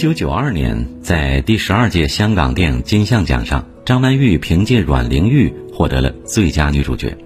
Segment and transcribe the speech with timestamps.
[0.00, 7.18] 九九二年，在第十二届香港电影金像奖上，张曼玉凭借《阮玲玉》获得了最佳女主角。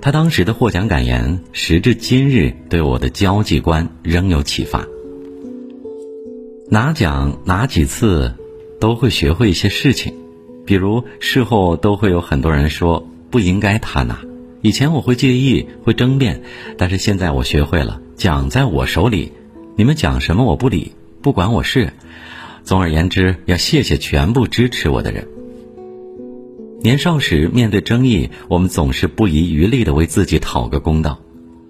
[0.00, 4.86] 她当时的获奖感言，时至今日对我的交际观仍有启发。
[6.70, 8.32] 拿奖拿几次，
[8.78, 10.14] 都会学会一些事情，
[10.64, 14.20] 比如事后都会有很多人说不应该他拿。
[14.62, 16.40] 以前我会介意，会争辩，
[16.78, 19.32] 但是现在我学会了，奖在我手里，
[19.74, 20.92] 你们讲什么我不理，
[21.26, 21.92] 不管我事。
[22.62, 25.26] 总而言之，要谢谢全部支持我的人。
[26.80, 31.18] 年少时面对争议，我们总是不遗余力的为自己讨个公道，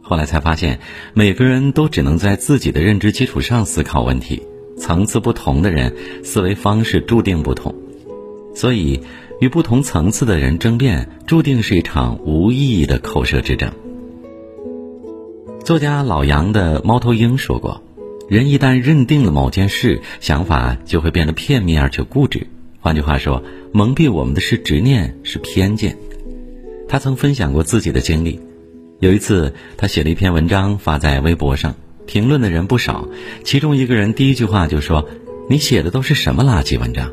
[0.02, 0.80] 后来才发现，
[1.14, 4.42] 每个人都只能在自己的认知基础上思考问题。
[4.76, 7.74] 层次不同的人，思维方式注定不同，
[8.54, 9.00] 所以
[9.40, 13.72] 与不同层次的人争辩，注定是一场无意义的口舌之争。
[15.64, 17.82] 作家老杨的《猫头鹰》说过
[18.28, 22.46] ：“人一旦认定了某件事，想法就会变得片面而且固执。
[22.80, 25.96] 换句话说，蒙蔽我们的是执念，是偏见。”
[26.88, 28.40] 他曾分享过自己的经历，
[29.00, 31.74] 有一次他写了一篇文章发在微博上。
[32.06, 33.08] 评论的人不少，
[33.42, 35.08] 其中一个人第一句话就说
[35.50, 37.12] ：“你写的都是什么垃圾文章？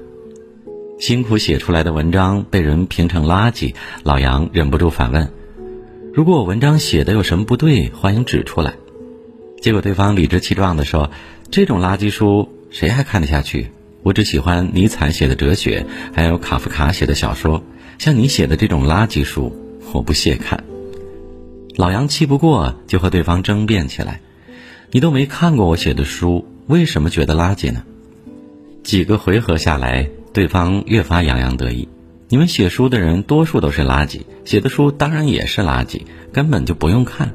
[1.00, 5.32] 辛苦写出来的文章被人评成垃圾。”老杨忍不住反问
[6.14, 8.76] ：“如果我文章写的有什么不对，欢迎指出来。”
[9.64, 11.10] 结果对方理直气壮地说
[11.50, 13.72] ：“这种垃圾书谁还看得下去？
[14.02, 17.64] 我只喜欢尼采写的哲学，还有卡夫卡写的小说。
[17.98, 19.56] 像你写的这种垃圾书，
[19.94, 20.66] 我不屑看。”
[21.78, 24.20] 老杨气不过，就和对方争辩起来。
[24.92, 27.84] 你都没看过我写的书，为什么觉得垃圾呢？
[28.84, 31.88] 几个回合下来，对方越发洋洋得意。
[32.28, 36.02] 你们写书的人多数都是垃圾，写的书当然也是垃圾，
[36.34, 37.34] 根本就不用看。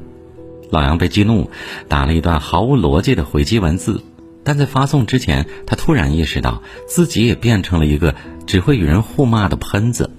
[0.69, 1.49] 老杨被激怒，
[1.87, 4.01] 打了一段毫无逻辑的回击文字，
[4.43, 8.15] 但在发送之前，他突然意识到自己也变成了一个
[8.45, 10.09] 只会与人互骂的喷子。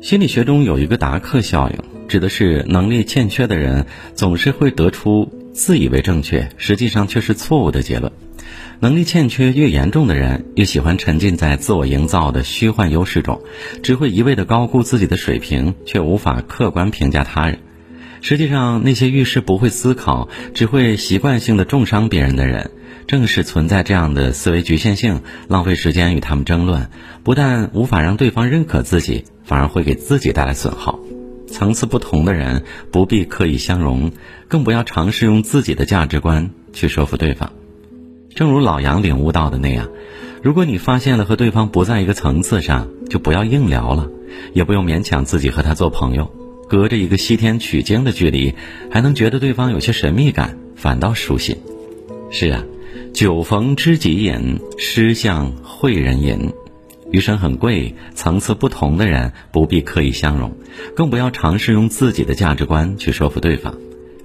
[0.00, 5.32] 心理学中有一个达克效应，指的是能力欠缺的人总是会得出。
[5.52, 8.10] 自以为正确，实际上却是错误的结论。
[8.80, 13.42] 能力欠缺越严重的人，越喜欢沉浸在自我营造的虚幻优势中，
[13.82, 17.58] 只会一味的高估自己的水平，却无法客观评价他人。
[18.22, 22.70] 实际上，那些遇事不会思考，只会习惯性的重伤别人的人，
[23.08, 26.88] 正是存在这样的思维局限性，浪费时间与他们争论，
[27.24, 31.00] 不但无法让对方认可自己，反而会给自己带来损耗。
[31.48, 32.62] 层次不同的人
[32.92, 34.12] 不必刻意相容，
[34.46, 37.52] 更不要尝试用自己的价值观去说服对方。
[38.36, 39.88] 正如老杨领悟到的那样，
[40.44, 44.08] 如果你发现了和对方不在一个层次上，就不要硬聊了，
[44.52, 46.32] 也不用勉强自己和他做朋友。
[46.72, 48.54] 隔着一个西天取经的距离，
[48.90, 51.58] 还能觉得对方有些神秘感，反倒舒心。
[52.30, 52.64] 是啊，
[53.12, 56.50] 酒逢知己饮，诗向会人吟。
[57.10, 60.56] 余生很贵，层次不同的人不必刻意相容，
[60.96, 63.74] 更不要尝试用自己的价值观去说服对方。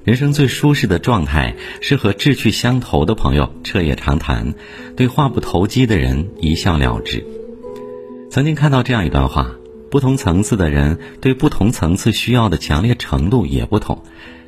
[0.05, 4.53] 人生最舒适的状态是和志趣相投的朋友彻夜长谈，
[4.95, 7.25] 对话不投机的人一笑了之。
[8.31, 9.51] 曾经看到这样一段话：
[9.89, 14.03] 不同层次的人对不同层次需要的强烈程度也不同，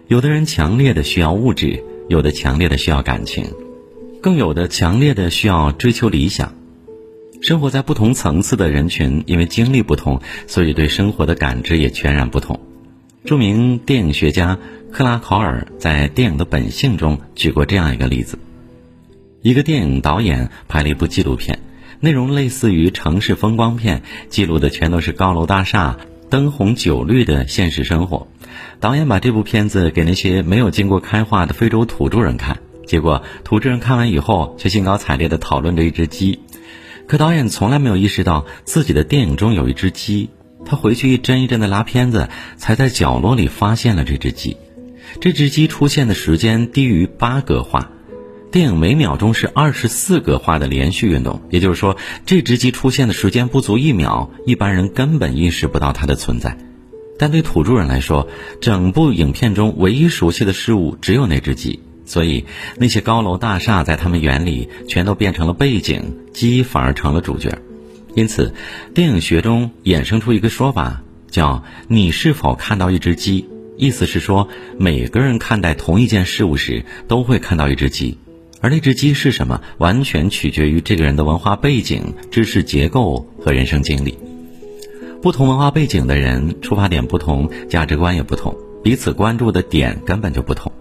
[0.07, 3.45] 有的人强烈的需要物质，有的强烈的需要感情，
[4.21, 6.53] 更有的强烈的需要追求理想。
[7.41, 12.59] 生活在不同层次的人群，因为经历不同，所以对生活的感知也全然不同。
[13.23, 14.57] 著名电影学家
[14.91, 18.37] 克拉考尔在《电影的本性》中举过这样一个例子：
[19.41, 21.59] 一个电影导演拍了一部纪录片，
[22.01, 25.97] 内容类似于城市风光片，记录的全都是高楼大厦、
[26.29, 28.27] 灯红酒绿的现实生活。
[28.79, 36.39] 导演把这部片子给那些没有经过开化的非洲土著人看，结果土著人看完以后，却兴高采烈地讨论着一只鸡。
[37.05, 40.29] 可导演从来没有意识到自己的电影中有一只鸡，
[40.65, 44.55] 他回去一帧一帧的拉片子，才在角落里发现了这只鸡。
[45.19, 47.91] 这只鸡出现的时间低于八格画，
[48.51, 56.57] 电影每秒钟是二十四格画的连续运动，也就是说，这只鸡出现的时间不足一秒，一般人根本意识不到它的存在。
[57.19, 58.27] 但对土著人来说，
[58.59, 61.79] 整部影片中唯一熟悉的事物只有那只鸡。
[62.05, 62.45] 所以，
[62.77, 67.55] 那些高楼大厦在他们眼里全都变成了背景，鸡反而成了主角。
[68.15, 68.55] 因此，
[68.95, 73.47] 电影学中衍生出一个说法，叫“你是否看到一只鸡”。
[73.77, 74.49] 意思是说，
[74.79, 78.17] 每个人看待同一件事物时，都会看到一只鸡，
[78.61, 84.17] 而那只鸡是什么，完全取决于这个人的文化背景、知识结构和人生经历。
[85.21, 90.71] 不同文化背景的人，出发点不同，价值观也不同，彼此关注的点根本就不同。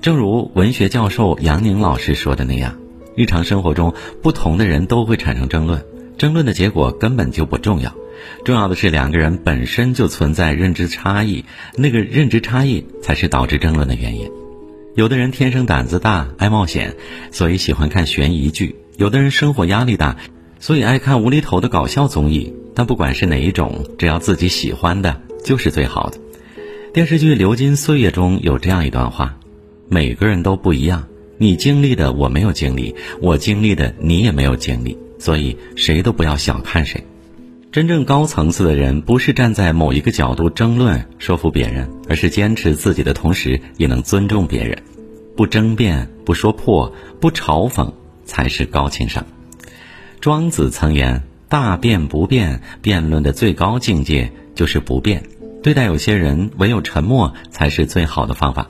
[0.00, 2.76] 正如文学教授杨宁老师说的那样，
[3.14, 5.84] 日常生活中，不同的人都会产生争论，
[6.18, 7.94] 争论的结果根本就不重要，
[8.44, 11.44] 重要的是两个人本身就存在认知差异，
[11.76, 14.30] 那个认知差异才是导致争论的原因。
[14.94, 16.94] 有的人天生胆子大，爱冒险，
[17.30, 20.18] 所以喜欢看悬疑剧；有的人生活压力大，
[20.60, 22.52] 所以爱看无厘头的搞笑综艺。
[22.74, 26.18] 但不管是哪一种，只要自己喜欢的，就是最好的。
[26.92, 29.38] 电视剧《流金岁月》中有这样一段话：
[29.88, 31.06] 每个人都不一样。
[31.38, 37.02] 你经历的我没有经历，我经历的你也没有经历，所以谁都不要小看谁。
[37.72, 44.76] 真正高层次的人，不是站在某一个角度争论说服别人，而是坚持自己的同时，也能尊重别人，
[45.34, 47.90] 不争辩，不说破，不嘲讽，
[48.26, 49.24] 才是高情商。
[50.20, 55.22] 庄子曾言：“大辩不辩，辩论的最高境界就是不变。
[55.62, 58.68] 对待有些人，唯有沉默才是最好的方法。”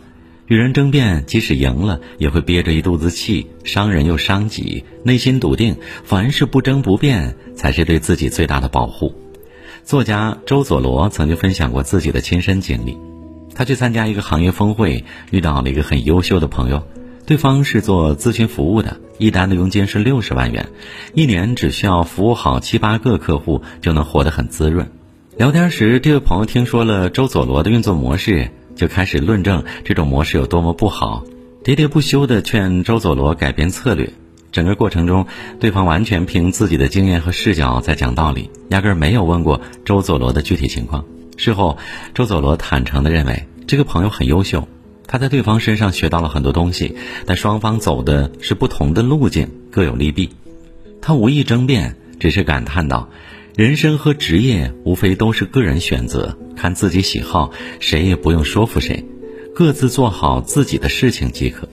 [0.53, 4.85] 与人争辩，即使赢了，也会憋着一肚子气，伤人又伤己。
[5.03, 9.15] 内心笃定，凡事不争不辩，才是对自己最大的保护。
[9.83, 12.99] 作家周佐罗曾经分享过自己的亲身经历：
[13.55, 16.83] 他去参加一个行业峰会，遇到了一个很优秀的朋友，
[17.25, 20.69] 对方是做咨询服务的，一单的佣金是六十万元，
[21.15, 24.93] 一年只需要服务好七八个客户，就能活得很滋润。
[25.39, 28.51] 聊天时，这位朋友听说了周佐罗的运作模式。
[28.75, 31.25] 就开始论证这种模式有多么不好，
[31.65, 34.13] 喋喋不休地劝周佐罗改变策略。
[34.51, 35.27] 整个过程中，
[35.61, 41.05] 对方完全凭自己的经验和视角在讲道理，压根儿没有问过周佐罗的具体情况。
[41.39, 41.79] 事后，
[42.15, 44.69] 周佐罗坦诚地认为这个朋友很优秀，
[45.07, 50.29] 他在对方身上学到了很多东西，但双方走的是不同的路径，各有利弊。
[51.01, 53.09] 他无意争辩，只是感叹道。
[53.57, 57.51] 人生和职业无非都是个人选择，看自己喜好，
[57.81, 59.05] 谁也不用说服谁，
[59.55, 61.69] 各自做好自己的事情即可。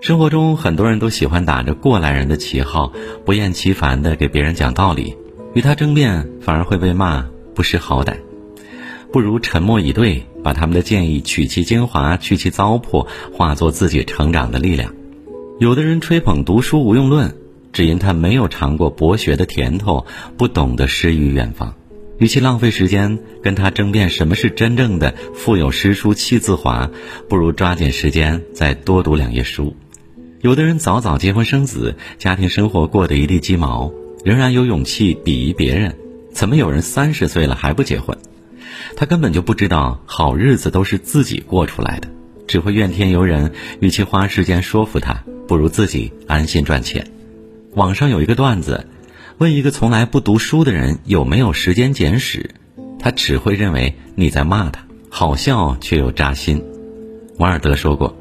[0.00, 2.92] 生活中很多人都喜欢打着过来人的旗号，
[3.24, 5.16] 不厌其烦地给别人讲道理，
[5.54, 8.14] 与他争辩反而会被骂不识好歹，
[9.12, 14.94] 不如沉默以对，把他们的建议取其精华，去其糟粕，化作自己成长的力量。
[15.58, 17.34] 有的人吹捧读书无用论。
[17.72, 20.04] 只因他没有尝过博学的甜头，
[20.36, 21.72] 不懂得诗与远方。
[22.20, 26.90] 与其浪费时间跟他争辩什么是真正的“腹有诗书气自华”，
[27.30, 29.74] 不如抓紧时间再多读两页书。
[30.42, 33.90] 有的人早早结婚生子，家庭生活过得一地鸡毛，
[34.22, 35.96] 仍然有勇气鄙夷别人。
[36.30, 38.18] 怎么有人三十岁了还不结婚？
[38.96, 42.08] 他根本就不知道好日子都是自己过出来的，
[42.46, 43.52] 只会怨天尤人。
[43.80, 47.06] 与其花时间说服他，不如自己安心赚钱。
[47.72, 48.86] 网上有一个段子，
[49.40, 52.50] 问一个从来不读书的人有没有时间简史，
[52.98, 56.62] 他只会认为你在骂他，好笑却又扎心。
[57.38, 58.14] 王尔德说过，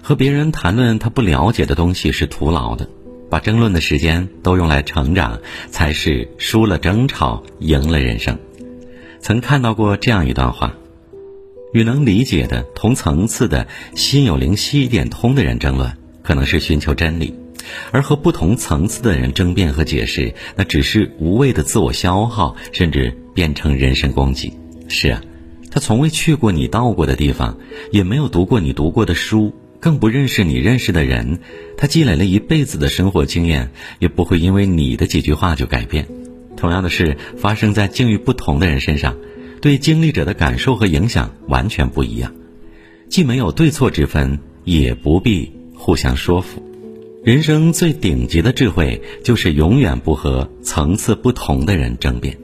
[0.00, 2.88] 和别人谈论他不了解的东西是徒劳的，
[3.28, 5.40] 把争论的时间都用来成长，
[5.72, 8.38] 才是输了争吵，赢了人生。
[9.18, 10.72] 曾看到过这样一段话：
[11.72, 17.34] 与能理解的、同层次的、心有灵犀一点通的人争论，可能是寻求真理。
[17.90, 24.52] 而和不同层次的人争辩和解释，那只是无谓的自我消耗，甚至变成人身攻击。
[24.88, 25.22] 是啊，
[25.70, 27.58] 他从未去过你到过的地方，
[27.92, 31.40] 也没有读过你读过的书，更不认识你认识的人。
[31.76, 36.06] 他积累了一辈子的生活经验，也不会因为你的几句话就改变。
[36.56, 39.16] 同样的事发生在境遇不同的人身上，
[39.62, 42.34] 对经历者的感受和影响完全不一样。
[43.08, 46.62] 既没有对错之分，也不必互相说服。
[47.22, 52.38] 人生最顶级的智慧，就是永远不和层次不同的人争辩。